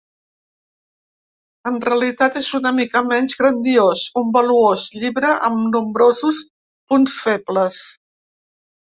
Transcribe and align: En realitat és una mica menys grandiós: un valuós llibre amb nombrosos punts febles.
En 1.71 1.75
realitat 1.83 2.39
és 2.39 2.47
una 2.59 2.71
mica 2.77 3.03
menys 3.09 3.35
grandiós: 3.41 4.01
un 4.23 4.31
valuós 4.39 4.87
llibre 5.03 5.35
amb 5.51 5.69
nombrosos 5.77 6.41
punts 6.95 7.19
febles. 7.27 7.85